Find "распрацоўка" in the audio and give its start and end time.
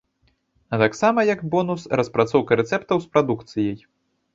2.03-2.51